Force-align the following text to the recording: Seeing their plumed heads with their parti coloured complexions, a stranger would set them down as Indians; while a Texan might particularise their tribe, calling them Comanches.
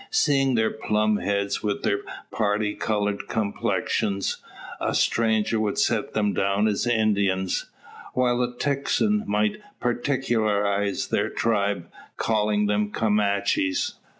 Seeing 0.09 0.55
their 0.55 0.71
plumed 0.71 1.21
heads 1.21 1.61
with 1.61 1.83
their 1.83 1.99
parti 2.31 2.73
coloured 2.73 3.27
complexions, 3.27 4.37
a 4.79 4.95
stranger 4.95 5.59
would 5.59 5.77
set 5.77 6.13
them 6.15 6.33
down 6.33 6.67
as 6.67 6.87
Indians; 6.87 7.67
while 8.15 8.41
a 8.41 8.51
Texan 8.57 9.23
might 9.27 9.61
particularise 9.79 11.09
their 11.09 11.29
tribe, 11.29 11.87
calling 12.17 12.65
them 12.65 12.89
Comanches. 12.89 13.93